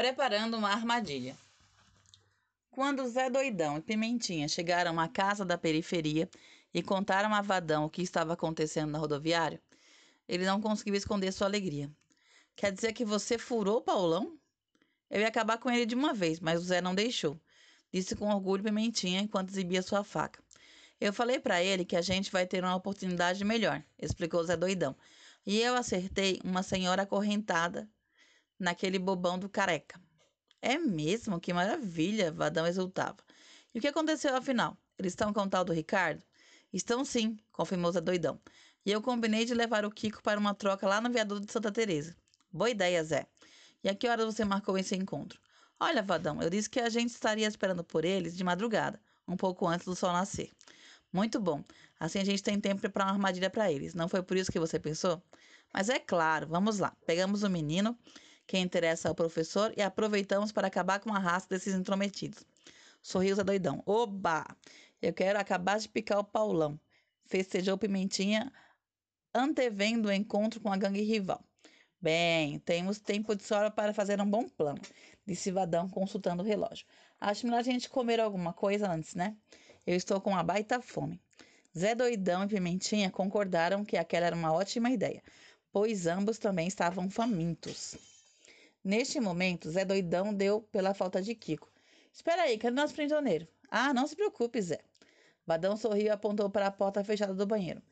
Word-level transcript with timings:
preparando 0.00 0.56
uma 0.56 0.70
armadilha. 0.70 1.36
Quando 2.70 3.06
Zé 3.06 3.28
Doidão 3.28 3.76
e 3.76 3.82
Pimentinha 3.82 4.48
chegaram 4.48 4.98
à 4.98 5.06
casa 5.06 5.44
da 5.44 5.58
periferia 5.58 6.26
e 6.72 6.82
contaram 6.82 7.34
a 7.34 7.42
Vadão 7.42 7.84
o 7.84 7.90
que 7.90 8.00
estava 8.00 8.32
acontecendo 8.32 8.92
na 8.92 8.98
rodoviária, 8.98 9.60
ele 10.26 10.46
não 10.46 10.58
conseguiu 10.58 10.94
esconder 10.94 11.30
sua 11.32 11.48
alegria. 11.48 11.90
Quer 12.56 12.72
dizer 12.72 12.94
que 12.94 13.04
você 13.04 13.36
furou 13.36 13.82
Paulão? 13.82 14.38
Eu 15.10 15.20
ia 15.20 15.28
acabar 15.28 15.58
com 15.58 15.70
ele 15.70 15.84
de 15.84 15.94
uma 15.94 16.14
vez, 16.14 16.40
mas 16.40 16.62
o 16.62 16.64
Zé 16.64 16.80
não 16.80 16.94
deixou. 16.94 17.38
Disse 17.92 18.16
com 18.16 18.30
orgulho 18.30 18.64
Pimentinha 18.64 19.20
enquanto 19.20 19.50
exibia 19.50 19.82
sua 19.82 20.02
faca. 20.02 20.42
Eu 20.98 21.12
falei 21.12 21.38
para 21.38 21.62
ele 21.62 21.84
que 21.84 21.94
a 21.94 22.00
gente 22.00 22.32
vai 22.32 22.46
ter 22.46 22.64
uma 22.64 22.74
oportunidade 22.74 23.44
melhor, 23.44 23.84
explicou 23.98 24.42
Zé 24.44 24.56
Doidão. 24.56 24.96
E 25.44 25.60
eu 25.60 25.74
acertei 25.74 26.40
uma 26.42 26.62
senhora 26.62 27.02
acorrentada 27.02 27.86
naquele 28.60 28.98
bobão 28.98 29.38
do 29.38 29.48
careca. 29.48 30.00
É 30.62 30.78
mesmo? 30.78 31.40
Que 31.40 31.52
maravilha! 31.52 32.30
Vadão 32.30 32.66
exultava. 32.66 33.16
E 33.74 33.78
o 33.78 33.80
que 33.80 33.88
aconteceu 33.88 34.36
afinal? 34.36 34.76
Eles 34.98 35.12
estão 35.12 35.32
com 35.32 35.40
o 35.40 35.48
tal 35.48 35.64
do 35.64 35.72
Ricardo? 35.72 36.22
Estão 36.72 37.04
sim, 37.04 37.38
confirmou 37.50 37.90
Zé 37.90 38.00
Doidão. 38.00 38.38
E 38.84 38.92
eu 38.92 39.00
combinei 39.00 39.44
de 39.44 39.54
levar 39.54 39.84
o 39.84 39.90
Kiko 39.90 40.22
para 40.22 40.38
uma 40.38 40.54
troca 40.54 40.86
lá 40.86 41.00
no 41.00 41.10
viaduto 41.10 41.46
de 41.46 41.52
Santa 41.52 41.72
Teresa. 41.72 42.14
Boa 42.52 42.70
ideia, 42.70 43.02
Zé. 43.02 43.26
E 43.82 43.88
a 43.88 43.94
que 43.94 44.06
horas 44.06 44.26
você 44.26 44.44
marcou 44.44 44.76
esse 44.76 44.94
encontro? 44.94 45.40
Olha, 45.78 46.02
Vadão, 46.02 46.42
eu 46.42 46.50
disse 46.50 46.68
que 46.68 46.78
a 46.78 46.90
gente 46.90 47.08
estaria 47.08 47.48
esperando 47.48 47.82
por 47.82 48.04
eles 48.04 48.36
de 48.36 48.44
madrugada, 48.44 49.00
um 49.26 49.36
pouco 49.36 49.66
antes 49.66 49.86
do 49.86 49.96
sol 49.96 50.12
nascer. 50.12 50.50
Muito 51.10 51.40
bom. 51.40 51.64
Assim 51.98 52.18
a 52.18 52.24
gente 52.24 52.42
tem 52.42 52.60
tempo 52.60 52.88
para 52.90 53.04
uma 53.04 53.12
armadilha 53.12 53.48
para 53.48 53.72
eles. 53.72 53.94
Não 53.94 54.08
foi 54.08 54.22
por 54.22 54.36
isso 54.36 54.52
que 54.52 54.60
você 54.60 54.78
pensou? 54.78 55.22
Mas 55.72 55.88
é 55.88 55.98
claro, 55.98 56.46
vamos 56.46 56.78
lá. 56.78 56.94
Pegamos 57.06 57.42
o 57.42 57.48
menino 57.48 57.98
quem 58.50 58.64
interessa 58.64 59.08
ao 59.08 59.14
professor 59.14 59.72
e 59.76 59.80
aproveitamos 59.80 60.50
para 60.50 60.66
acabar 60.66 60.98
com 60.98 61.14
a 61.14 61.20
raça 61.20 61.46
desses 61.48 61.72
intrometidos. 61.72 62.44
Sorriu 63.00 63.36
Zé 63.36 63.44
Doidão. 63.44 63.80
Oba! 63.86 64.44
Eu 65.00 65.14
quero 65.14 65.38
acabar 65.38 65.78
de 65.78 65.88
picar 65.88 66.18
o 66.18 66.24
Paulão. 66.24 66.78
Festejou 67.26 67.78
Pimentinha, 67.78 68.52
antevendo 69.32 70.08
o 70.08 70.12
encontro 70.12 70.60
com 70.60 70.68
a 70.68 70.76
gangue 70.76 71.00
rival. 71.00 71.40
Bem, 72.00 72.58
temos 72.58 72.98
tempo 72.98 73.36
de 73.36 73.44
sobra 73.44 73.70
para 73.70 73.94
fazer 73.94 74.20
um 74.20 74.28
bom 74.28 74.48
plano, 74.48 74.80
disse 75.24 75.52
Vadão, 75.52 75.88
consultando 75.88 76.42
o 76.42 76.46
relógio. 76.46 76.84
Acho 77.20 77.46
melhor 77.46 77.60
a 77.60 77.62
gente 77.62 77.88
comer 77.88 78.18
alguma 78.18 78.52
coisa 78.52 78.90
antes, 78.90 79.14
né? 79.14 79.36
Eu 79.86 79.94
estou 79.94 80.20
com 80.20 80.30
uma 80.30 80.42
baita 80.42 80.82
fome. 80.82 81.22
Zé 81.78 81.94
Doidão 81.94 82.42
e 82.42 82.48
Pimentinha 82.48 83.12
concordaram 83.12 83.84
que 83.84 83.96
aquela 83.96 84.26
era 84.26 84.34
uma 84.34 84.52
ótima 84.52 84.90
ideia, 84.90 85.22
pois 85.70 86.08
ambos 86.08 86.36
também 86.36 86.66
estavam 86.66 87.08
famintos. 87.08 88.19
Neste 88.82 89.20
momento, 89.20 89.70
Zé 89.70 89.84
Doidão 89.84 90.32
deu 90.32 90.62
pela 90.62 90.94
falta 90.94 91.20
de 91.20 91.34
Kiko. 91.34 91.70
Espera 92.12 92.42
aí, 92.42 92.56
cadê 92.56 92.74
nosso 92.74 92.94
prisioneiro? 92.94 93.46
Ah, 93.70 93.92
não 93.92 94.06
se 94.06 94.16
preocupe, 94.16 94.60
Zé. 94.62 94.80
Badão 95.46 95.76
sorriu 95.76 96.06
e 96.06 96.08
apontou 96.10 96.48
para 96.48 96.66
a 96.66 96.70
porta 96.70 97.04
fechada 97.04 97.34
do 97.34 97.46
banheiro. 97.46 97.82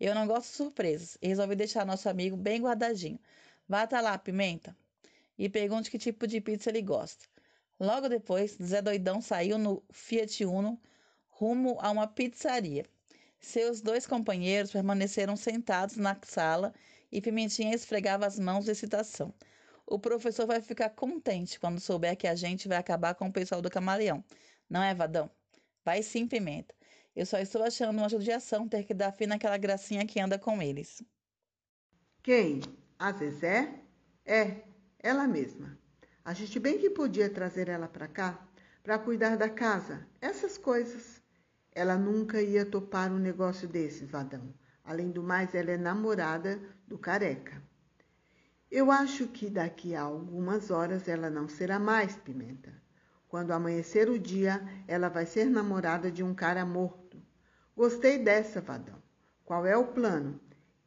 Eu 0.00 0.14
não 0.14 0.26
gosto 0.26 0.50
de 0.50 0.56
surpresas 0.56 1.18
e 1.20 1.28
resolvi 1.28 1.54
deixar 1.54 1.84
nosso 1.84 2.08
amigo 2.08 2.34
bem 2.36 2.62
guardadinho. 2.62 3.18
Vá 3.68 3.82
até 3.82 4.00
lá, 4.00 4.16
Pimenta, 4.16 4.74
e 5.36 5.50
pergunte 5.50 5.90
que 5.90 5.98
tipo 5.98 6.26
de 6.26 6.40
pizza 6.40 6.70
ele 6.70 6.80
gosta. 6.80 7.26
Logo 7.78 8.08
depois, 8.08 8.56
Zé 8.62 8.80
Doidão 8.80 9.20
saiu 9.20 9.58
no 9.58 9.82
Fiat 9.92 10.46
Uno 10.46 10.80
rumo 11.28 11.76
a 11.80 11.90
uma 11.90 12.06
pizzaria. 12.06 12.86
Seus 13.38 13.82
dois 13.82 14.06
companheiros 14.06 14.72
permaneceram 14.72 15.36
sentados 15.36 15.96
na 15.96 16.18
sala 16.24 16.72
e 17.12 17.20
Pimentinha 17.20 17.74
esfregava 17.74 18.26
as 18.26 18.38
mãos 18.38 18.64
de 18.64 18.70
excitação. 18.70 19.34
O 19.90 19.98
professor 19.98 20.46
vai 20.46 20.60
ficar 20.60 20.90
contente 20.90 21.58
quando 21.58 21.80
souber 21.80 22.14
que 22.14 22.26
a 22.26 22.34
gente 22.34 22.68
vai 22.68 22.76
acabar 22.76 23.14
com 23.14 23.26
o 23.28 23.32
pessoal 23.32 23.62
do 23.62 23.70
camaleão. 23.70 24.22
Não 24.68 24.82
é, 24.82 24.94
Vadão? 24.94 25.30
Vai 25.82 26.02
sim, 26.02 26.28
Pimenta. 26.28 26.74
Eu 27.16 27.24
só 27.24 27.38
estou 27.38 27.62
achando 27.62 27.96
uma 27.96 28.08
judiação 28.08 28.68
ter 28.68 28.84
que 28.84 28.92
dar 28.92 29.12
fim 29.12 29.24
naquela 29.24 29.56
gracinha 29.56 30.04
que 30.04 30.20
anda 30.20 30.38
com 30.38 30.60
eles. 30.60 31.02
Quem? 32.22 32.60
A 32.98 33.12
Zezé? 33.12 33.80
É, 34.26 34.60
ela 34.98 35.26
mesma. 35.26 35.78
A 36.22 36.34
gente 36.34 36.60
bem 36.60 36.78
que 36.78 36.90
podia 36.90 37.30
trazer 37.30 37.70
ela 37.70 37.88
para 37.88 38.06
cá 38.06 38.46
para 38.82 38.98
cuidar 38.98 39.38
da 39.38 39.48
casa, 39.48 40.06
essas 40.20 40.58
coisas. 40.58 41.22
Ela 41.72 41.96
nunca 41.96 42.42
ia 42.42 42.66
topar 42.66 43.10
um 43.10 43.18
negócio 43.18 43.66
desses, 43.66 44.10
Vadão. 44.10 44.52
Além 44.84 45.10
do 45.10 45.22
mais, 45.22 45.54
ela 45.54 45.70
é 45.70 45.78
namorada 45.78 46.60
do 46.86 46.98
careca. 46.98 47.62
Eu 48.70 48.90
acho 48.90 49.26
que 49.28 49.48
daqui 49.48 49.94
a 49.94 50.02
algumas 50.02 50.70
horas 50.70 51.08
ela 51.08 51.30
não 51.30 51.48
será 51.48 51.78
mais 51.78 52.16
Pimenta. 52.16 52.70
Quando 53.26 53.52
amanhecer 53.52 54.10
o 54.10 54.18
dia, 54.18 54.62
ela 54.86 55.08
vai 55.08 55.24
ser 55.24 55.46
namorada 55.46 56.10
de 56.10 56.22
um 56.22 56.34
cara 56.34 56.66
morto. 56.66 57.16
Gostei 57.74 58.18
dessa, 58.18 58.60
Vadão. 58.60 59.02
Qual 59.42 59.64
é 59.64 59.76
o 59.76 59.86
plano? 59.86 60.38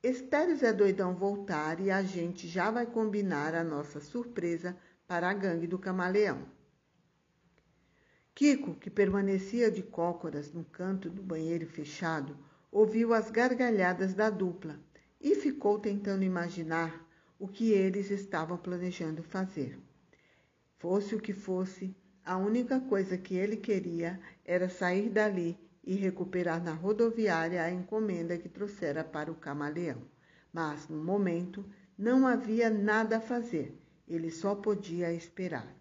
Espere 0.03 0.53
o 0.53 0.55
Zé 0.55 0.71
Doidão 0.71 1.15
voltar 1.15 1.79
e 1.79 1.89
a 1.89 2.03
gente 2.03 2.47
já 2.47 2.69
vai 2.69 2.85
combinar 2.85 3.55
a 3.55 3.63
nossa 3.63 3.99
surpresa 3.99 4.77
para 5.07 5.29
a 5.29 5.33
gangue 5.33 5.65
do 5.65 5.79
camaleão. 5.79 6.45
Kiko, 8.33 8.75
que 8.75 8.89
permanecia 8.89 9.71
de 9.71 9.81
cócoras 9.81 10.53
no 10.53 10.63
canto 10.63 11.09
do 11.09 11.21
banheiro 11.21 11.67
fechado, 11.67 12.37
ouviu 12.71 13.13
as 13.13 13.29
gargalhadas 13.31 14.13
da 14.13 14.29
dupla 14.29 14.79
e 15.19 15.35
ficou 15.35 15.79
tentando 15.79 16.23
imaginar 16.23 17.07
o 17.41 17.47
que 17.47 17.71
eles 17.71 18.11
estavam 18.11 18.55
planejando 18.55 19.23
fazer. 19.23 19.75
Fosse 20.77 21.15
o 21.15 21.19
que 21.19 21.33
fosse, 21.33 21.95
a 22.23 22.37
única 22.37 22.79
coisa 22.79 23.17
que 23.17 23.33
ele 23.33 23.57
queria 23.57 24.19
era 24.45 24.69
sair 24.69 25.09
dali 25.09 25.57
e 25.83 25.95
recuperar 25.95 26.63
na 26.63 26.71
rodoviária 26.71 27.63
a 27.63 27.71
encomenda 27.71 28.37
que 28.37 28.47
trouxera 28.47 29.03
para 29.03 29.31
o 29.31 29.35
camaleão. 29.35 30.03
Mas, 30.53 30.87
no 30.87 31.03
momento, 31.03 31.65
não 31.97 32.27
havia 32.27 32.69
nada 32.69 33.17
a 33.17 33.21
fazer, 33.21 33.75
ele 34.07 34.29
só 34.29 34.53
podia 34.53 35.11
esperar. 35.11 35.80